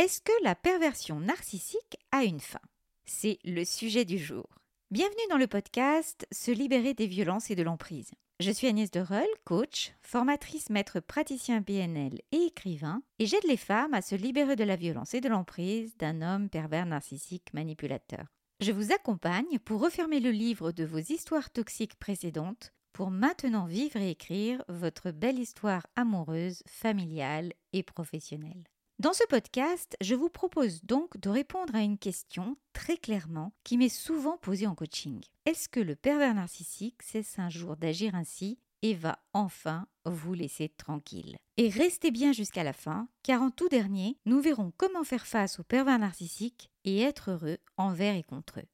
Est-ce 0.00 0.22
que 0.22 0.32
la 0.42 0.54
perversion 0.54 1.20
narcissique 1.20 1.98
a 2.10 2.24
une 2.24 2.40
fin? 2.40 2.62
C'est 3.04 3.38
le 3.44 3.66
sujet 3.66 4.06
du 4.06 4.16
jour. 4.16 4.48
Bienvenue 4.90 5.28
dans 5.28 5.36
le 5.36 5.46
podcast 5.46 6.26
Se 6.32 6.50
libérer 6.50 6.94
des 6.94 7.06
violences 7.06 7.50
et 7.50 7.54
de 7.54 7.62
l'emprise. 7.62 8.10
Je 8.38 8.50
suis 8.50 8.66
Agnès 8.66 8.90
Dereul, 8.90 9.28
coach, 9.44 9.92
formatrice 10.00 10.70
maître 10.70 11.00
praticien 11.00 11.60
PNL 11.60 12.18
et 12.32 12.44
écrivain, 12.44 13.02
et 13.18 13.26
j'aide 13.26 13.44
les 13.46 13.58
femmes 13.58 13.92
à 13.92 14.00
se 14.00 14.14
libérer 14.14 14.56
de 14.56 14.64
la 14.64 14.76
violence 14.76 15.12
et 15.12 15.20
de 15.20 15.28
l'emprise 15.28 15.94
d'un 15.98 16.22
homme 16.22 16.48
pervers 16.48 16.86
narcissique 16.86 17.52
manipulateur. 17.52 18.24
Je 18.60 18.72
vous 18.72 18.92
accompagne 18.92 19.58
pour 19.66 19.82
refermer 19.82 20.20
le 20.20 20.30
livre 20.30 20.72
de 20.72 20.86
vos 20.86 20.96
histoires 20.96 21.50
toxiques 21.50 21.96
précédentes 21.96 22.72
pour 22.94 23.10
maintenant 23.10 23.66
vivre 23.66 23.98
et 23.98 24.12
écrire 24.12 24.64
votre 24.68 25.10
belle 25.10 25.38
histoire 25.38 25.86
amoureuse, 25.94 26.62
familiale 26.66 27.52
et 27.74 27.82
professionnelle. 27.82 28.64
Dans 29.00 29.14
ce 29.14 29.24
podcast, 29.30 29.96
je 30.02 30.14
vous 30.14 30.28
propose 30.28 30.84
donc 30.84 31.16
de 31.16 31.30
répondre 31.30 31.74
à 31.74 31.80
une 31.80 31.96
question 31.96 32.58
très 32.74 32.98
clairement 32.98 33.54
qui 33.64 33.78
m'est 33.78 33.88
souvent 33.88 34.36
posée 34.36 34.66
en 34.66 34.74
coaching. 34.74 35.22
Est-ce 35.46 35.70
que 35.70 35.80
le 35.80 35.96
pervers 35.96 36.34
narcissique 36.34 37.00
cesse 37.02 37.38
un 37.38 37.48
jour 37.48 37.78
d'agir 37.78 38.14
ainsi 38.14 38.58
et 38.82 38.92
va 38.92 39.18
enfin 39.32 39.86
vous 40.04 40.34
laisser 40.34 40.68
tranquille? 40.68 41.38
Et 41.56 41.70
restez 41.70 42.10
bien 42.10 42.32
jusqu'à 42.32 42.62
la 42.62 42.74
fin, 42.74 43.08
car 43.22 43.40
en 43.40 43.50
tout 43.50 43.70
dernier, 43.70 44.18
nous 44.26 44.42
verrons 44.42 44.70
comment 44.76 45.02
faire 45.02 45.26
face 45.26 45.60
au 45.60 45.62
pervers 45.62 45.98
narcissique 45.98 46.70
et 46.84 47.00
être 47.00 47.30
heureux 47.30 47.56
envers 47.78 48.16
et 48.16 48.22
contre 48.22 48.60
eux. 48.60 48.68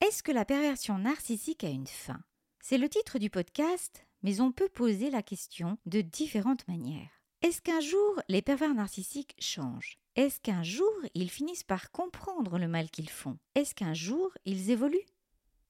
Est-ce 0.00 0.22
que 0.22 0.32
la 0.32 0.46
perversion 0.46 0.96
narcissique 0.96 1.62
a 1.62 1.68
une 1.68 1.86
fin? 1.86 2.22
C'est 2.62 2.78
le 2.78 2.88
titre 2.88 3.18
du 3.18 3.28
podcast, 3.28 4.06
mais 4.22 4.40
on 4.40 4.52
peut 4.52 4.68
poser 4.68 5.10
la 5.10 5.22
question 5.22 5.78
de 5.86 6.00
différentes 6.00 6.66
manières. 6.68 7.10
Est-ce 7.42 7.62
qu'un 7.62 7.80
jour 7.80 8.20
les 8.28 8.42
pervers 8.42 8.74
narcissiques 8.74 9.34
changent? 9.38 9.98
Est-ce 10.16 10.40
qu'un 10.40 10.62
jour 10.62 10.92
ils 11.14 11.30
finissent 11.30 11.64
par 11.64 11.90
comprendre 11.90 12.58
le 12.58 12.68
mal 12.68 12.90
qu'ils 12.90 13.08
font? 13.08 13.38
Est-ce 13.54 13.74
qu'un 13.74 13.94
jour 13.94 14.30
ils 14.44 14.70
évoluent? 14.70 15.06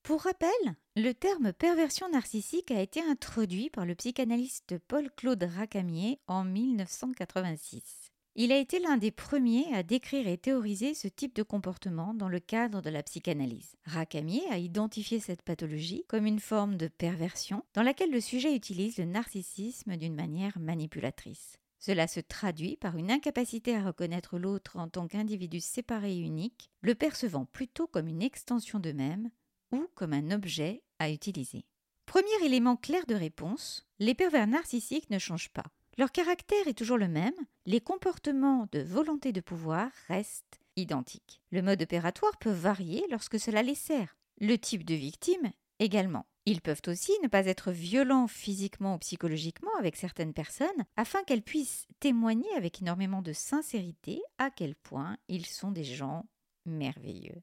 Pour 0.03 0.23
rappel, 0.23 0.49
le 0.97 1.13
terme 1.13 1.53
perversion 1.53 2.09
narcissique 2.09 2.71
a 2.71 2.81
été 2.81 3.01
introduit 3.03 3.71
par 3.71 3.87
le 3.87 3.95
psychanalyste 3.95 4.79
Paul-Claude 4.89 5.45
Racamier 5.45 6.19
en 6.27 6.43
1986. 6.43 8.11
Il 8.37 8.53
a 8.53 8.59
été 8.59 8.79
l'un 8.79 8.97
des 8.97 9.11
premiers 9.11 9.75
à 9.75 9.83
décrire 9.83 10.29
et 10.29 10.39
théoriser 10.39 10.95
ce 10.95 11.09
type 11.09 11.35
de 11.35 11.43
comportement 11.43 12.15
dans 12.15 12.29
le 12.29 12.39
cadre 12.39 12.81
de 12.81 12.89
la 12.89 13.03
psychanalyse. 13.03 13.75
Racamier 13.85 14.43
a 14.51 14.59
identifié 14.59 15.19
cette 15.19 15.43
pathologie 15.43 16.05
comme 16.07 16.27
une 16.27 16.39
forme 16.39 16.77
de 16.77 16.87
perversion 16.87 17.65
dans 17.75 17.83
laquelle 17.83 18.13
le 18.13 18.21
sujet 18.21 18.55
utilise 18.55 18.99
le 18.99 19.05
narcissisme 19.05 19.97
d'une 19.97 20.15
manière 20.15 20.59
manipulatrice. 20.61 21.59
Cela 21.81 22.07
se 22.07 22.21
traduit 22.21 22.77
par 22.77 22.97
une 22.97 23.11
incapacité 23.11 23.75
à 23.75 23.83
reconnaître 23.83 24.39
l'autre 24.39 24.77
en 24.77 24.89
tant 24.89 25.09
qu'individu 25.09 25.61
séparé 25.61 26.13
et 26.13 26.21
unique, 26.21 26.71
le 26.83 26.95
percevant 26.95 27.47
plutôt 27.47 27.89
comme 27.89 28.07
une 28.07 28.23
extension 28.23 28.79
d'eux-mêmes 28.79 29.31
ou 29.73 29.89
comme 29.95 30.13
un 30.13 30.31
objet 30.31 30.83
à 31.01 31.11
utiliser. 31.11 31.65
Premier 32.07 32.45
élément 32.45 32.77
clair 32.77 33.07
de 33.07 33.15
réponse, 33.15 33.89
les 33.99 34.15
pervers 34.15 34.47
narcissiques 34.47 35.11
ne 35.11 35.19
changent 35.19 35.53
pas. 35.53 35.73
Leur 36.01 36.13
caractère 36.13 36.67
est 36.67 36.79
toujours 36.79 36.97
le 36.97 37.09
même, 37.09 37.35
les 37.67 37.83
comportements 37.83 38.67
de 38.73 38.81
volonté 38.81 39.33
de 39.33 39.43
pouvoir 39.43 39.91
restent 40.09 40.59
identiques. 40.77 41.43
Le 41.51 41.61
mode 41.61 41.83
opératoire 41.83 42.39
peut 42.39 42.49
varier 42.49 43.05
lorsque 43.11 43.39
cela 43.39 43.63
les 43.63 43.75
sert. 43.75 44.17
Le 44.41 44.57
type 44.57 44.87
de 44.87 44.95
victime 44.95 45.53
également. 45.79 46.25
Ils 46.47 46.63
peuvent 46.63 46.81
aussi 46.87 47.13
ne 47.23 47.29
pas 47.29 47.45
être 47.45 47.71
violents 47.71 48.29
physiquement 48.29 48.95
ou 48.95 48.99
psychologiquement 49.01 49.77
avec 49.79 49.95
certaines 49.95 50.33
personnes 50.33 50.87
afin 50.97 51.23
qu'elles 51.23 51.43
puissent 51.43 51.87
témoigner 51.99 52.49
avec 52.57 52.81
énormément 52.81 53.21
de 53.21 53.35
sincérité 53.35 54.23
à 54.39 54.51
quel 54.51 54.77
point 54.77 55.19
ils 55.29 55.45
sont 55.45 55.71
des 55.71 55.85
gens 55.85 56.25
merveilleux. 56.65 57.43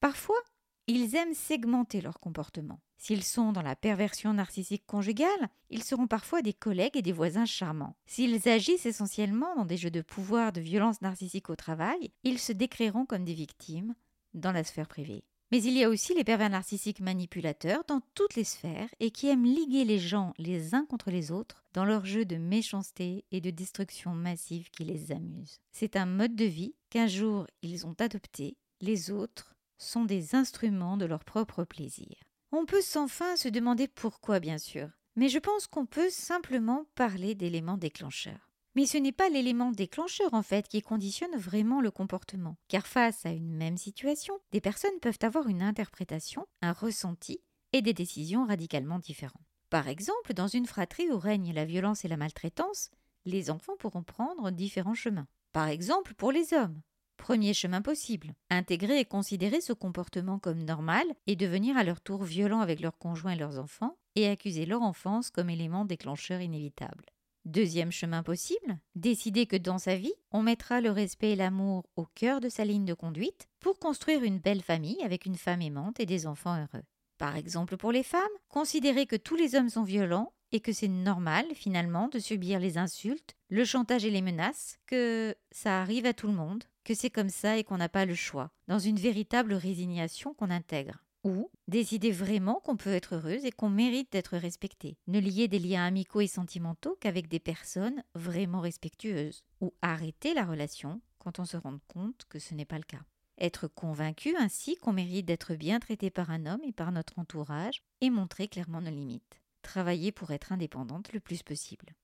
Parfois, 0.00 0.42
ils 0.88 1.14
aiment 1.14 1.32
segmenter 1.32 2.00
leur 2.00 2.18
comportement. 2.18 2.80
S'ils 3.04 3.22
sont 3.22 3.52
dans 3.52 3.60
la 3.60 3.76
perversion 3.76 4.32
narcissique 4.32 4.86
conjugale, 4.86 5.50
ils 5.68 5.84
seront 5.84 6.06
parfois 6.06 6.40
des 6.40 6.54
collègues 6.54 6.96
et 6.96 7.02
des 7.02 7.12
voisins 7.12 7.44
charmants. 7.44 7.96
S'ils 8.06 8.48
agissent 8.48 8.86
essentiellement 8.86 9.54
dans 9.56 9.66
des 9.66 9.76
jeux 9.76 9.90
de 9.90 10.00
pouvoir, 10.00 10.52
de 10.52 10.62
violence 10.62 11.02
narcissique 11.02 11.50
au 11.50 11.54
travail, 11.54 12.12
ils 12.22 12.38
se 12.38 12.52
décriront 12.52 13.04
comme 13.04 13.26
des 13.26 13.34
victimes 13.34 13.94
dans 14.32 14.52
la 14.52 14.64
sphère 14.64 14.88
privée. 14.88 15.22
Mais 15.52 15.62
il 15.62 15.74
y 15.74 15.84
a 15.84 15.90
aussi 15.90 16.14
les 16.14 16.24
pervers 16.24 16.48
narcissiques 16.48 17.00
manipulateurs 17.00 17.84
dans 17.86 18.00
toutes 18.14 18.36
les 18.36 18.44
sphères 18.44 18.88
et 19.00 19.10
qui 19.10 19.28
aiment 19.28 19.44
liguer 19.44 19.84
les 19.84 19.98
gens 19.98 20.32
les 20.38 20.74
uns 20.74 20.86
contre 20.86 21.10
les 21.10 21.30
autres 21.30 21.62
dans 21.74 21.84
leur 21.84 22.06
jeu 22.06 22.24
de 22.24 22.36
méchanceté 22.36 23.26
et 23.32 23.42
de 23.42 23.50
destruction 23.50 24.14
massive 24.14 24.70
qui 24.70 24.84
les 24.84 25.12
amuse. 25.12 25.60
C'est 25.72 25.96
un 25.96 26.06
mode 26.06 26.36
de 26.36 26.46
vie 26.46 26.74
qu'un 26.88 27.06
jour 27.06 27.46
ils 27.60 27.86
ont 27.86 27.96
adopté, 27.98 28.56
les 28.80 29.10
autres 29.10 29.54
sont 29.76 30.06
des 30.06 30.34
instruments 30.34 30.96
de 30.96 31.04
leur 31.04 31.22
propre 31.22 31.64
plaisir. 31.64 32.16
On 32.56 32.66
peut 32.66 32.82
sans 32.82 33.08
fin 33.08 33.34
se 33.34 33.48
demander 33.48 33.88
pourquoi, 33.88 34.38
bien 34.38 34.58
sûr, 34.58 34.88
mais 35.16 35.28
je 35.28 35.40
pense 35.40 35.66
qu'on 35.66 35.86
peut 35.86 36.08
simplement 36.08 36.86
parler 36.94 37.34
d'éléments 37.34 37.76
déclencheurs. 37.76 38.52
Mais 38.76 38.86
ce 38.86 38.96
n'est 38.96 39.10
pas 39.10 39.28
l'élément 39.28 39.72
déclencheur 39.72 40.32
en 40.34 40.42
fait 40.44 40.68
qui 40.68 40.80
conditionne 40.80 41.36
vraiment 41.36 41.80
le 41.80 41.90
comportement, 41.90 42.56
car 42.68 42.86
face 42.86 43.26
à 43.26 43.30
une 43.30 43.56
même 43.56 43.76
situation, 43.76 44.38
des 44.52 44.60
personnes 44.60 45.00
peuvent 45.02 45.18
avoir 45.22 45.48
une 45.48 45.62
interprétation, 45.62 46.46
un 46.62 46.72
ressenti 46.72 47.40
et 47.72 47.82
des 47.82 47.92
décisions 47.92 48.46
radicalement 48.46 49.00
différentes. 49.00 49.42
Par 49.68 49.88
exemple, 49.88 50.32
dans 50.32 50.46
une 50.46 50.66
fratrie 50.66 51.10
où 51.10 51.18
règne 51.18 51.52
la 51.52 51.64
violence 51.64 52.04
et 52.04 52.08
la 52.08 52.16
maltraitance, 52.16 52.92
les 53.24 53.50
enfants 53.50 53.76
pourront 53.76 54.04
prendre 54.04 54.52
différents 54.52 54.94
chemins. 54.94 55.26
Par 55.52 55.66
exemple, 55.66 56.14
pour 56.14 56.30
les 56.30 56.54
hommes, 56.54 56.80
Premier 57.24 57.54
chemin 57.54 57.80
possible, 57.80 58.34
intégrer 58.50 58.98
et 58.98 59.06
considérer 59.06 59.62
ce 59.62 59.72
comportement 59.72 60.38
comme 60.38 60.62
normal 60.62 61.06
et 61.26 61.36
devenir 61.36 61.74
à 61.78 61.82
leur 61.82 62.02
tour 62.02 62.22
violent 62.22 62.60
avec 62.60 62.80
leurs 62.80 62.98
conjoints 62.98 63.32
et 63.32 63.38
leurs 63.38 63.58
enfants 63.58 63.96
et 64.14 64.28
accuser 64.28 64.66
leur 64.66 64.82
enfance 64.82 65.30
comme 65.30 65.48
élément 65.48 65.86
déclencheur 65.86 66.42
inévitable. 66.42 67.06
Deuxième 67.46 67.92
chemin 67.92 68.22
possible, 68.22 68.78
décider 68.94 69.46
que 69.46 69.56
dans 69.56 69.78
sa 69.78 69.96
vie, 69.96 70.12
on 70.32 70.42
mettra 70.42 70.82
le 70.82 70.90
respect 70.90 71.30
et 71.30 71.36
l'amour 71.36 71.86
au 71.96 72.04
cœur 72.14 72.40
de 72.40 72.50
sa 72.50 72.66
ligne 72.66 72.84
de 72.84 72.92
conduite 72.92 73.48
pour 73.58 73.78
construire 73.78 74.22
une 74.22 74.38
belle 74.38 74.60
famille 74.60 75.02
avec 75.02 75.24
une 75.24 75.36
femme 75.36 75.62
aimante 75.62 76.00
et 76.00 76.06
des 76.06 76.26
enfants 76.26 76.58
heureux. 76.58 76.84
Par 77.16 77.36
exemple 77.36 77.78
pour 77.78 77.90
les 77.90 78.02
femmes, 78.02 78.20
considérer 78.50 79.06
que 79.06 79.16
tous 79.16 79.36
les 79.36 79.54
hommes 79.54 79.70
sont 79.70 79.84
violents 79.84 80.34
et 80.52 80.60
que 80.60 80.74
c'est 80.74 80.88
normal 80.88 81.46
finalement 81.54 82.08
de 82.08 82.18
subir 82.18 82.60
les 82.60 82.76
insultes, 82.76 83.34
le 83.48 83.64
chantage 83.64 84.04
et 84.04 84.10
les 84.10 84.20
menaces, 84.20 84.78
que 84.86 85.34
ça 85.50 85.80
arrive 85.80 86.04
à 86.04 86.12
tout 86.12 86.26
le 86.26 86.34
monde, 86.34 86.64
que 86.84 86.94
c'est 86.94 87.10
comme 87.10 87.30
ça 87.30 87.56
et 87.56 87.64
qu'on 87.64 87.78
n'a 87.78 87.88
pas 87.88 88.06
le 88.06 88.14
choix, 88.14 88.50
dans 88.68 88.78
une 88.78 88.98
véritable 88.98 89.54
résignation 89.54 90.34
qu'on 90.34 90.50
intègre. 90.50 91.04
Ou 91.24 91.50
décider 91.68 92.10
vraiment 92.10 92.60
qu'on 92.60 92.76
peut 92.76 92.92
être 92.92 93.14
heureuse 93.14 93.46
et 93.46 93.50
qu'on 93.50 93.70
mérite 93.70 94.12
d'être 94.12 94.36
respectée. 94.36 94.98
Ne 95.06 95.18
lier 95.18 95.48
des 95.48 95.58
liens 95.58 95.86
amicaux 95.86 96.20
et 96.20 96.26
sentimentaux 96.26 96.98
qu'avec 97.00 97.28
des 97.28 97.40
personnes 97.40 98.02
vraiment 98.14 98.60
respectueuses. 98.60 99.42
Ou 99.62 99.72
arrêter 99.80 100.34
la 100.34 100.44
relation 100.44 101.00
quand 101.18 101.38
on 101.38 101.46
se 101.46 101.56
rend 101.56 101.78
compte 101.88 102.26
que 102.28 102.38
ce 102.38 102.52
n'est 102.52 102.66
pas 102.66 102.76
le 102.76 102.84
cas. 102.84 103.00
Être 103.38 103.68
convaincu 103.68 104.36
ainsi 104.36 104.76
qu'on 104.76 104.92
mérite 104.92 105.24
d'être 105.24 105.54
bien 105.54 105.80
traité 105.80 106.10
par 106.10 106.30
un 106.30 106.44
homme 106.44 106.62
et 106.62 106.72
par 106.72 106.92
notre 106.92 107.18
entourage 107.18 107.82
et 108.02 108.10
montrer 108.10 108.46
clairement 108.48 108.82
nos 108.82 108.90
limites 108.90 109.40
travailler 109.64 110.12
pour 110.12 110.30
être 110.30 110.52
indépendante 110.52 111.12
le 111.12 111.18
plus 111.18 111.42
possible. 111.42 111.96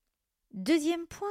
Deuxième 0.53 1.07
point, 1.07 1.29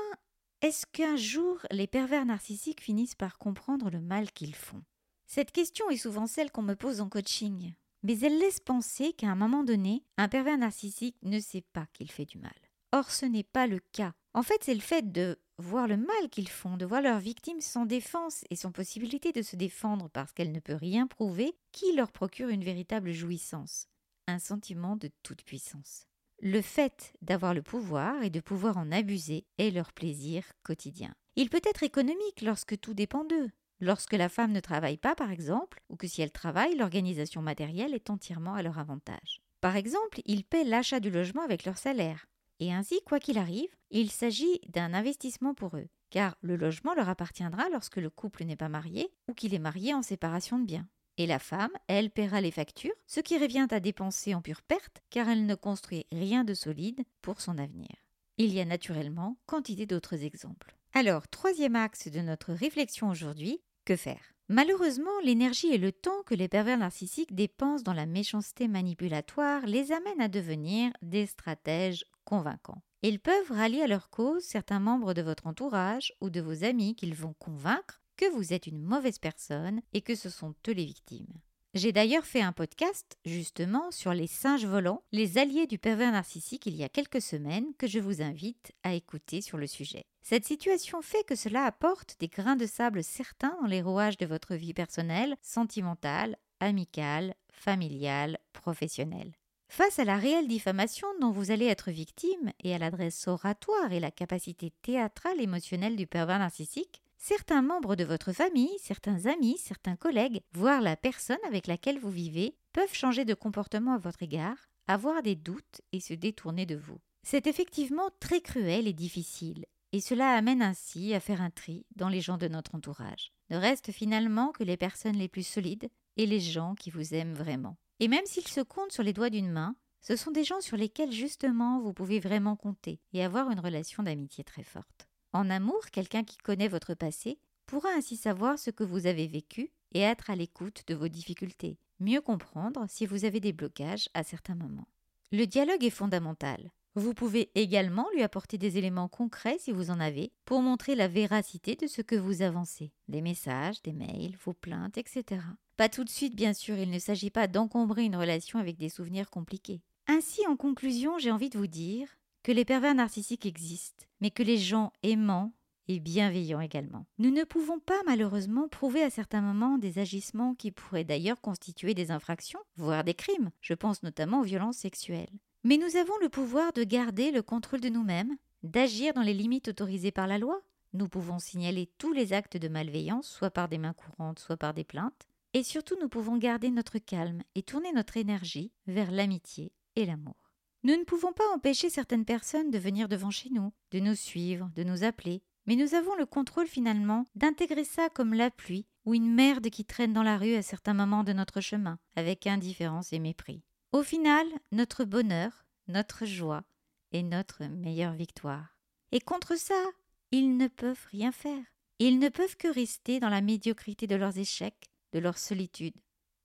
est-ce 0.63 0.85
qu'un 0.85 1.17
jour 1.17 1.59
les 1.71 1.87
pervers 1.87 2.27
narcissiques 2.27 2.83
finissent 2.83 3.15
par 3.15 3.39
comprendre 3.39 3.89
le 3.89 4.01
mal 4.01 4.31
qu'ils 4.31 4.55
font? 4.55 4.83
Cette 5.27 5.53
question 5.53 5.89
est 5.89 5.97
souvent 5.97 6.27
celle 6.27 6.51
qu'on 6.51 6.61
me 6.61 6.75
pose 6.75 7.01
en 7.01 7.09
coaching, 7.09 7.73
mais 8.03 8.19
elle 8.21 8.39
laisse 8.39 8.61
penser 8.61 9.15
qu'à 9.15 9.29
un 9.29 9.37
moment 9.37 9.65
donné, 9.65 10.05
un 10.19 10.29
pervers 10.29 10.59
narcissique 10.59 11.17
ne 11.23 11.41
sait 11.41 11.65
pas 11.73 11.87
qu'il 11.95 12.11
fait 12.11 12.27
du 12.27 12.37
mal. 12.37 12.53
Or, 12.93 13.11
ce 13.11 13.25
n'est 13.25 13.45
pas 13.45 13.67
le 13.67 13.79
cas. 13.93 14.13
En 14.35 14.43
fait, 14.43 14.63
c'est 14.63 14.75
le 14.75 14.81
fait 14.81 15.11
de 15.11 15.39
voir 15.57 15.89
le 15.89 15.97
mal 15.97 16.29
qu'ils 16.31 16.49
font, 16.49 16.77
de 16.77 16.85
voir 16.85 17.01
leurs 17.01 17.21
victimes 17.21 17.63
sans 17.63 17.87
défense 17.87 18.45
et 18.51 18.57
sans 18.57 18.71
possibilité 18.71 19.33
de 19.33 19.43
se 19.43 19.57
défendre 19.57 20.11
parce 20.11 20.33
qu'elle 20.33 20.53
ne 20.53 20.61
peut 20.61 20.75
rien 20.75 21.07
prouver, 21.07 21.57
qui 21.73 21.95
leur 21.95 22.13
procure 22.13 22.51
une 22.51 22.65
véritable 22.65 23.13
jouissance, 23.13 23.87
un 24.27 24.39
sentiment 24.39 24.97
de 24.97 25.11
toute 25.23 25.43
puissance. 25.43 26.10
Le 26.43 26.63
fait 26.63 27.13
d'avoir 27.21 27.53
le 27.53 27.61
pouvoir 27.61 28.23
et 28.23 28.31
de 28.31 28.41
pouvoir 28.41 28.79
en 28.79 28.91
abuser 28.93 29.45
est 29.59 29.71
leur 29.71 29.93
plaisir 29.93 30.43
quotidien. 30.63 31.15
Il 31.37 31.51
peut 31.51 31.61
être 31.69 31.83
économique 31.83 32.41
lorsque 32.41 32.81
tout 32.81 32.95
dépend 32.95 33.25
d'eux. 33.25 33.51
Lorsque 33.79 34.15
la 34.15 34.31
femme 34.31 34.53
ne 34.53 34.61
travaille 34.61 34.97
pas, 34.97 35.15
par 35.15 35.31
exemple, 35.31 35.83
ou 35.91 35.97
que 35.97 36.07
si 36.07 36.23
elle 36.23 36.33
travaille, 36.33 36.77
l'organisation 36.77 37.43
matérielle 37.43 37.93
est 37.93 38.09
entièrement 38.09 38.55
à 38.55 38.63
leur 38.63 38.79
avantage. 38.79 39.43
Par 39.61 39.77
exemple, 39.77 40.23
ils 40.25 40.45
paient 40.45 40.65
l'achat 40.65 40.99
du 40.99 41.11
logement 41.11 41.43
avec 41.43 41.67
leur 41.67 41.77
salaire. 41.77 42.25
Et 42.59 42.73
ainsi, 42.73 43.01
quoi 43.05 43.21
qu'il 43.21 43.37
arrive, 43.37 43.69
il 43.91 44.11
s'agit 44.11 44.61
d'un 44.69 44.95
investissement 44.95 45.53
pour 45.53 45.77
eux, 45.77 45.89
car 46.09 46.37
le 46.41 46.57
logement 46.57 46.95
leur 46.95 47.11
appartiendra 47.11 47.69
lorsque 47.69 47.97
le 47.97 48.09
couple 48.09 48.45
n'est 48.45 48.57
pas 48.57 48.71
marié 48.71 49.13
ou 49.29 49.35
qu'il 49.35 49.53
est 49.53 49.59
marié 49.59 49.93
en 49.93 50.03
séparation 50.03 50.59
de 50.59 50.65
biens. 50.65 50.89
Et 51.21 51.27
la 51.27 51.39
femme, 51.39 51.73
elle, 51.87 52.09
paiera 52.09 52.41
les 52.41 52.51
factures, 52.51 52.95
ce 53.07 53.21
qui 53.21 53.37
revient 53.37 53.67
à 53.73 53.79
dépenser 53.79 54.35
en 54.35 54.41
pure 54.41 54.63
perte, 54.63 55.03
car 55.11 55.29
elle 55.29 55.45
ne 55.45 55.55
construit 55.55 56.07
rien 56.11 56.45
de 56.45 56.55
solide 56.55 57.03
pour 57.21 57.43
son 57.43 57.59
avenir. 57.59 57.91
Il 58.39 58.55
y 58.55 58.59
a 58.59 58.65
naturellement 58.65 59.37
quantité 59.45 59.85
d'autres 59.85 60.25
exemples. 60.25 60.75
Alors, 60.95 61.29
troisième 61.29 61.77
axe 61.77 62.09
de 62.09 62.21
notre 62.21 62.55
réflexion 62.55 63.11
aujourd'hui, 63.11 63.61
que 63.85 63.97
faire? 63.97 64.33
Malheureusement, 64.49 65.11
l'énergie 65.23 65.69
et 65.69 65.77
le 65.77 65.93
temps 65.93 66.23
que 66.25 66.35
les 66.35 66.49
pervers 66.49 66.79
narcissiques 66.79 67.35
dépensent 67.35 67.85
dans 67.85 67.93
la 67.93 68.07
méchanceté 68.07 68.67
manipulatoire 68.67 69.67
les 69.67 69.93
amènent 69.93 70.23
à 70.23 70.29
devenir 70.29 70.91
des 71.03 71.27
stratèges 71.27 72.07
convaincants. 72.25 72.81
Ils 73.03 73.21
peuvent 73.21 73.51
rallier 73.51 73.83
à 73.83 73.87
leur 73.87 74.09
cause 74.09 74.45
certains 74.45 74.81
membres 74.81 75.13
de 75.13 75.21
votre 75.21 75.47
entourage 75.47 76.15
ou 76.23 76.31
de 76.31 76.41
vos 76.41 76.65
amis 76.65 76.95
qu'ils 76.95 77.15
vont 77.15 77.35
convaincre 77.39 78.01
que 78.21 78.31
vous 78.31 78.53
êtes 78.53 78.67
une 78.67 78.83
mauvaise 78.83 79.19
personne 79.19 79.81
et 79.95 80.03
que 80.03 80.15
ce 80.15 80.29
sont 80.29 80.55
eux 80.69 80.73
les 80.73 80.85
victimes. 80.85 81.33
J'ai 81.73 81.91
d'ailleurs 81.91 82.27
fait 82.27 82.43
un 82.43 82.53
podcast 82.53 83.17
justement 83.25 83.91
sur 83.91 84.13
les 84.13 84.27
singes 84.27 84.67
volants, 84.67 85.03
les 85.11 85.39
alliés 85.39 85.67
du 85.67 85.79
pervers 85.79 86.13
narcissique 86.13 86.67
il 86.67 86.77
y 86.77 86.85
a 86.85 86.91
quelques 86.91 87.23
semaines 87.23 87.73
que 87.79 87.87
je 87.87 87.99
vous 87.99 88.21
invite 88.21 88.73
à 88.83 88.93
écouter 88.93 89.41
sur 89.41 89.57
le 89.57 89.67
sujet. 89.67 90.05
Cette 90.21 90.45
situation 90.45 91.01
fait 91.01 91.25
que 91.25 91.35
cela 91.35 91.65
apporte 91.65 92.17
des 92.21 92.29
grains 92.29 92.57
de 92.57 92.67
sable 92.67 93.03
certains 93.03 93.57
dans 93.63 93.69
les 93.69 93.81
rouages 93.81 94.19
de 94.19 94.27
votre 94.27 94.55
vie 94.55 94.75
personnelle, 94.75 95.37
sentimentale, 95.41 96.37
amicale, 96.61 97.35
familiale, 97.51 98.37
professionnelle. 98.53 99.33
Face 99.69 99.99
à 99.99 100.05
la 100.05 100.19
réelle 100.19 100.49
diffamation 100.49 101.07
dont 101.23 101.31
vous 101.31 101.53
allez 101.53 101.67
être 101.67 101.91
victime 101.91 102.53
et 102.63 102.75
à 102.75 102.79
l'adresse 102.79 103.27
oratoire 103.29 103.93
et 103.93 104.01
la 104.01 104.11
capacité 104.11 104.75
théâtrale 104.83 105.41
émotionnelle 105.41 105.97
du 105.97 106.07
pervers 106.07 106.41
narcissique, 106.41 107.01
certains 107.21 107.61
membres 107.61 107.97
de 107.97 108.05
votre 108.05 108.33
famille, 108.33 108.77
certains 108.79 109.27
amis, 109.27 109.59
certains 109.59 109.95
collègues, 109.95 110.41
voire 110.53 110.81
la 110.81 110.97
personne 110.97 111.39
avec 111.47 111.67
laquelle 111.67 111.99
vous 111.99 112.11
vivez, 112.11 112.57
peuvent 112.73 112.95
changer 112.95 113.25
de 113.27 113.35
comportement 113.35 113.93
à 113.93 113.99
votre 113.99 114.23
égard, 114.23 114.57
avoir 114.89 115.23
des 115.23 115.37
doutes 115.37 115.83
et 115.93 116.01
se 116.01 116.15
détourner 116.15 116.65
de 116.65 116.77
vous. 116.77 116.99
C'est 117.23 117.47
effectivement 117.47 118.09
très 118.21 118.41
cruel 118.41 118.89
et 118.89 118.95
difficile, 118.95 119.67
et 119.93 120.01
cela 120.01 120.33
amène 120.33 120.63
ainsi 120.63 121.13
à 121.13 121.21
faire 121.21 121.43
un 121.43 121.51
tri 121.51 121.85
dans 121.95 122.09
les 122.09 122.23
gens 122.23 122.39
de 122.39 122.49
notre 122.49 122.75
entourage. 122.75 123.33
Ne 123.51 123.59
reste 123.59 123.93
finalement 123.93 124.51
que 124.53 124.65
les 124.65 124.79
personnes 124.79 125.17
les 125.17 125.29
plus 125.29 125.47
solides 125.47 125.91
et 126.17 126.25
les 126.25 126.41
gens 126.41 126.75
qui 126.75 126.91
vous 126.91 127.15
aiment 127.15 127.35
vraiment. 127.35 127.77
Et 127.99 128.09
même 128.09 128.25
s'ils 128.25 128.49
se 128.49 128.63
comptent 128.63 128.93
sur 128.93 129.03
les 129.03 129.13
doigts 129.13 129.31
d'une 129.31 129.53
main, 129.53 129.77
ce 130.01 130.17
sont 130.17 130.31
des 130.31 130.45
gens 130.45 130.63
sur 130.63 130.79
lesquels 130.79 131.13
justement 131.13 131.81
vous 131.81 131.93
pouvez 131.93 132.19
vraiment 132.19 132.57
compter 132.57 132.99
et 133.13 133.23
avoir 133.23 133.51
une 133.51 133.61
relation 133.61 134.03
d'amitié 134.03 134.43
très 134.43 134.65
forte. 134.65 135.10
En 135.33 135.49
amour, 135.49 135.87
quelqu'un 135.93 136.25
qui 136.25 136.39
connaît 136.39 136.69
votre 136.69 136.95
passé 136.95 137.39
pourra 137.67 137.91
ainsi 137.91 138.17
savoir 138.17 138.59
ce 138.59 138.71
que 138.71 138.83
vous 138.83 139.07
avez 139.07 139.29
vécu 139.29 139.71
et 139.93 140.01
être 140.01 140.31
à 140.31 140.37
l'écoute 140.37 140.83
de 140.89 140.95
vos 140.95 141.09
difficultés, 141.09 141.79
mieux 142.01 142.21
comprendre 142.21 142.85
si 142.89 143.07
vous 143.07 143.25
avez 143.25 143.39
des 143.39 143.53
blocages 143.53 144.09
à 144.15 144.25
certains 144.25 144.57
moments. 144.57 144.89
Le 145.31 145.45
dialogue 145.45 145.85
est 145.85 145.91
fondamental. 145.91 146.73
Vous 146.97 147.15
pouvez 147.15 147.53
également 147.55 148.09
lui 148.13 148.25
apporter 148.25 148.59
des 148.59 148.77
éléments 148.77 149.07
concrets 149.07 149.59
si 149.61 149.71
vous 149.71 149.91
en 149.93 150.01
avez 150.01 150.33
pour 150.45 150.61
montrer 150.61 150.97
la 150.97 151.07
véracité 151.07 151.77
de 151.77 151.87
ce 151.87 152.03
que 152.03 152.17
vous 152.17 152.43
avancez, 152.43 152.93
des 153.07 153.21
messages, 153.21 153.81
des 153.83 153.93
mails, 153.93 154.37
vos 154.45 154.55
plaintes, 154.55 154.99
etc. 154.99 155.43
Pas 155.77 155.89
tout 155.89 156.03
de 156.03 156.11
suite 156.11 156.35
bien 156.35 156.53
sûr, 156.53 156.77
il 156.77 156.91
ne 156.91 156.99
s'agit 156.99 157.31
pas 157.31 157.47
d'encombrer 157.47 158.03
une 158.03 158.17
relation 158.17 158.59
avec 158.59 158.77
des 158.77 158.89
souvenirs 158.89 159.31
compliqués. 159.31 159.83
Ainsi, 160.09 160.45
en 160.49 160.57
conclusion, 160.57 161.19
j'ai 161.19 161.31
envie 161.31 161.51
de 161.51 161.59
vous 161.59 161.69
dire 161.69 162.09
que 162.43 162.53
les 162.53 162.65
pervers 162.65 162.95
narcissiques 162.95 163.47
existent, 163.47 164.05
mais 164.21 164.31
que 164.31 164.43
les 164.43 164.59
gens 164.59 164.93
aimants 165.03 165.53
et 165.89 165.99
bienveillants 165.99 166.61
également. 166.61 167.07
Nous 167.19 167.31
ne 167.31 167.45
pouvons 167.45 167.81
pas 167.81 168.01
malheureusement 168.07 168.69
prouver 168.69 169.03
à 169.03 169.11
certains 169.11 169.41
moments 169.41 169.77
des 169.77 169.99
agissements 169.99 170.55
qui 170.55 170.71
pourraient 170.71 171.05
d'ailleurs 171.05 171.41
constituer 171.41 171.95
des 171.95 172.13
infractions, 172.13 172.61
voire 172.77 173.03
des 173.03 173.15
crimes. 173.15 173.51
Je 173.61 173.75
pense 173.75 174.03
notamment 174.03 174.41
aux 174.41 174.45
violences 174.45 174.79
sexuelles. 174.79 175.39
Mais 175.65 175.77
nous 175.77 175.97
avons 175.97 176.17
le 176.23 176.29
pouvoir 176.29 176.73
de 176.73 176.85
garder 176.85 177.33
le 177.33 177.43
contrôle 177.43 177.81
de 177.81 177.89
nous-mêmes, 177.89 178.37
d'agir 178.63 179.15
dans 179.15 179.23
les 179.23 179.35
limites 179.35 179.69
autorisées 179.69 180.13
par 180.13 180.27
la 180.27 180.39
loi. 180.39 180.61
Nous 180.93 181.09
pouvons 181.09 181.39
signaler 181.39 181.91
tous 181.99 182.13
les 182.13 182.33
actes 182.33 182.57
de 182.57 182.69
malveillance, 182.69 183.29
soit 183.29 183.51
par 183.51 183.69
des 183.69 183.79
mains 183.79 183.93
courantes, 183.93 184.39
soit 184.39 184.57
par 184.57 184.75
des 184.75 184.85
plaintes. 184.85 185.27
Et 185.53 185.63
surtout, 185.63 185.97
nous 186.01 186.09
pouvons 186.09 186.37
garder 186.37 186.71
notre 186.71 186.99
calme 186.99 187.43
et 187.55 187.63
tourner 187.63 187.93
notre 187.93 188.17
énergie 188.17 188.73
vers 188.87 189.11
l'amitié 189.11 189.73
et 189.97 190.07
l'amour. 190.07 190.40
Nous 190.83 190.97
ne 190.97 191.05
pouvons 191.05 191.33
pas 191.33 191.49
empêcher 191.55 191.91
certaines 191.91 192.25
personnes 192.25 192.71
de 192.71 192.79
venir 192.79 193.09
devant 193.09 193.31
chez 193.31 193.51
nous, 193.51 193.73
de 193.91 194.01
nous 194.01 194.15
suivre, 194.15 194.71
de 194.75 194.83
nous 194.83 195.05
appeler, 195.05 195.43
mais 195.67 195.77
nous 195.77 195.95
avons 195.95 196.15
le 196.15 196.25
contrôle 196.25 196.67
finalement 196.67 197.27
d'intégrer 197.35 197.85
ça 197.85 198.09
comme 198.09 198.33
la 198.33 198.51
pluie 198.51 198.87
ou 199.05 199.15
une 199.15 199.33
merde 199.33 199.69
qui 199.69 199.85
traîne 199.85 200.15
dans 200.15 200.23
la 200.23 200.39
rue 200.39 200.55
à 200.55 200.63
certains 200.63 200.95
moments 200.95 201.23
de 201.23 201.35
notre 201.35 201.61
chemin, 201.61 201.99
avec 202.17 202.47
indifférence 202.47 203.13
et 203.13 203.19
mépris. 203.19 203.63
Au 203.93 204.03
final, 204.03 204.47
notre 204.73 205.05
bonheur, 205.05 205.67
notre 205.87 206.25
joie 206.25 206.65
est 207.13 207.23
notre 207.23 207.65
meilleure 207.65 208.15
victoire. 208.15 208.79
Et 209.13 209.21
contre 209.21 209.59
ça, 209.59 209.85
ils 210.31 210.57
ne 210.57 210.69
peuvent 210.69 211.07
rien 211.11 211.33
faire. 211.33 211.65
Ils 211.99 212.19
ne 212.19 212.29
peuvent 212.31 212.57
que 212.57 212.69
rester 212.69 213.21
dans 213.21 213.29
la 213.29 213.43
médiocrité 213.43 214.07
de 214.07 214.17
leurs 214.17 214.39
échecs, 214.39 214.91
de 215.13 215.19
leur 215.19 215.37
solitude, 215.37 216.01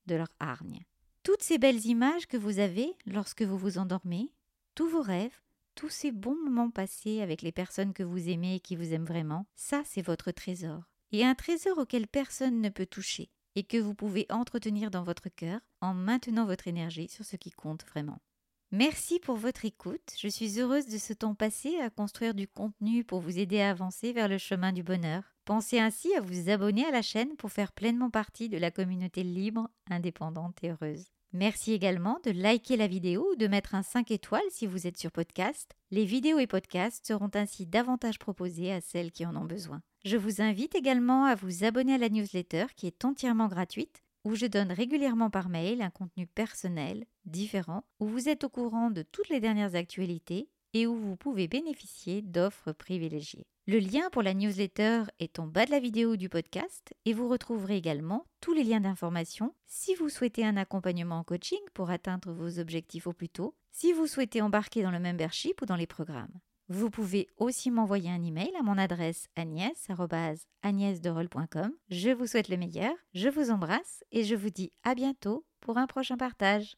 de 0.06 0.16
leur 0.16 0.28
hargne. 0.40 0.84
Toutes 1.26 1.42
ces 1.42 1.58
belles 1.58 1.84
images 1.86 2.28
que 2.28 2.36
vous 2.36 2.60
avez 2.60 2.94
lorsque 3.04 3.42
vous 3.42 3.58
vous 3.58 3.78
endormez, 3.78 4.30
tous 4.76 4.88
vos 4.88 5.02
rêves, 5.02 5.42
tous 5.74 5.88
ces 5.88 6.12
bons 6.12 6.36
moments 6.36 6.70
passés 6.70 7.20
avec 7.20 7.42
les 7.42 7.50
personnes 7.50 7.92
que 7.92 8.04
vous 8.04 8.28
aimez 8.28 8.54
et 8.54 8.60
qui 8.60 8.76
vous 8.76 8.92
aiment 8.92 9.04
vraiment, 9.04 9.44
ça 9.56 9.82
c'est 9.84 10.02
votre 10.02 10.30
trésor. 10.30 10.84
Et 11.10 11.24
un 11.24 11.34
trésor 11.34 11.78
auquel 11.78 12.06
personne 12.06 12.60
ne 12.60 12.68
peut 12.68 12.86
toucher 12.86 13.28
et 13.56 13.64
que 13.64 13.76
vous 13.76 13.92
pouvez 13.92 14.26
entretenir 14.30 14.92
dans 14.92 15.02
votre 15.02 15.28
cœur 15.28 15.58
en 15.80 15.94
maintenant 15.94 16.46
votre 16.46 16.68
énergie 16.68 17.08
sur 17.08 17.24
ce 17.24 17.34
qui 17.34 17.50
compte 17.50 17.84
vraiment. 17.86 18.20
Merci 18.70 19.18
pour 19.18 19.34
votre 19.34 19.64
écoute. 19.64 20.14
Je 20.16 20.28
suis 20.28 20.60
heureuse 20.60 20.86
de 20.86 20.98
ce 20.98 21.12
temps 21.12 21.34
passé 21.34 21.76
à 21.80 21.90
construire 21.90 22.34
du 22.34 22.46
contenu 22.46 23.02
pour 23.02 23.18
vous 23.18 23.36
aider 23.36 23.60
à 23.60 23.70
avancer 23.70 24.12
vers 24.12 24.28
le 24.28 24.38
chemin 24.38 24.72
du 24.72 24.84
bonheur. 24.84 25.24
Pensez 25.44 25.80
ainsi 25.80 26.14
à 26.14 26.20
vous 26.20 26.50
abonner 26.50 26.84
à 26.84 26.92
la 26.92 27.02
chaîne 27.02 27.34
pour 27.34 27.50
faire 27.50 27.72
pleinement 27.72 28.10
partie 28.10 28.48
de 28.48 28.58
la 28.58 28.70
communauté 28.70 29.24
libre, 29.24 29.68
indépendante 29.90 30.62
et 30.62 30.70
heureuse. 30.70 31.15
Merci 31.36 31.72
également 31.72 32.18
de 32.24 32.30
liker 32.30 32.78
la 32.78 32.86
vidéo 32.86 33.32
ou 33.32 33.36
de 33.36 33.46
mettre 33.46 33.74
un 33.74 33.82
5 33.82 34.10
étoiles 34.10 34.40
si 34.48 34.66
vous 34.66 34.86
êtes 34.86 34.96
sur 34.96 35.12
podcast. 35.12 35.72
Les 35.90 36.06
vidéos 36.06 36.38
et 36.38 36.46
podcasts 36.46 37.06
seront 37.06 37.28
ainsi 37.34 37.66
davantage 37.66 38.18
proposés 38.18 38.72
à 38.72 38.80
celles 38.80 39.12
qui 39.12 39.26
en 39.26 39.36
ont 39.36 39.44
besoin. 39.44 39.82
Je 40.06 40.16
vous 40.16 40.40
invite 40.40 40.74
également 40.74 41.26
à 41.26 41.34
vous 41.34 41.62
abonner 41.62 41.92
à 41.92 41.98
la 41.98 42.08
newsletter 42.08 42.64
qui 42.74 42.86
est 42.86 43.04
entièrement 43.04 43.48
gratuite 43.48 44.02
où 44.24 44.34
je 44.34 44.46
donne 44.46 44.72
régulièrement 44.72 45.28
par 45.28 45.50
mail 45.50 45.82
un 45.82 45.90
contenu 45.90 46.26
personnel, 46.26 47.04
différent, 47.26 47.84
où 48.00 48.06
vous 48.06 48.30
êtes 48.30 48.44
au 48.44 48.48
courant 48.48 48.90
de 48.90 49.02
toutes 49.02 49.28
les 49.28 49.40
dernières 49.40 49.74
actualités 49.74 50.48
et 50.72 50.86
où 50.86 50.96
vous 50.96 51.16
pouvez 51.16 51.48
bénéficier 51.48 52.22
d'offres 52.22 52.72
privilégiées. 52.72 53.46
Le 53.68 53.80
lien 53.80 54.10
pour 54.12 54.22
la 54.22 54.32
newsletter 54.32 55.02
est 55.18 55.40
en 55.40 55.48
bas 55.48 55.66
de 55.66 55.72
la 55.72 55.80
vidéo 55.80 56.14
du 56.14 56.28
podcast 56.28 56.94
et 57.04 57.12
vous 57.12 57.28
retrouverez 57.28 57.76
également 57.76 58.24
tous 58.40 58.52
les 58.52 58.62
liens 58.62 58.78
d'information 58.78 59.56
si 59.66 59.96
vous 59.96 60.08
souhaitez 60.08 60.46
un 60.46 60.56
accompagnement 60.56 61.18
en 61.18 61.24
coaching 61.24 61.58
pour 61.74 61.90
atteindre 61.90 62.30
vos 62.30 62.60
objectifs 62.60 63.08
au 63.08 63.12
plus 63.12 63.28
tôt, 63.28 63.56
si 63.72 63.92
vous 63.92 64.06
souhaitez 64.06 64.40
embarquer 64.40 64.84
dans 64.84 64.92
le 64.92 65.00
membership 65.00 65.62
ou 65.62 65.66
dans 65.66 65.74
les 65.74 65.88
programmes. 65.88 66.38
Vous 66.68 66.90
pouvez 66.90 67.26
aussi 67.38 67.72
m'envoyer 67.72 68.08
un 68.08 68.22
email 68.22 68.52
à 68.56 68.62
mon 68.62 68.78
adresse 68.78 69.26
agnès.agnèsderol.com. 69.34 71.72
Je 71.90 72.10
vous 72.10 72.28
souhaite 72.28 72.48
le 72.48 72.58
meilleur, 72.58 72.94
je 73.14 73.28
vous 73.28 73.50
embrasse 73.50 74.04
et 74.12 74.22
je 74.22 74.36
vous 74.36 74.50
dis 74.50 74.70
à 74.84 74.94
bientôt 74.94 75.44
pour 75.60 75.76
un 75.76 75.88
prochain 75.88 76.16
partage. 76.16 76.76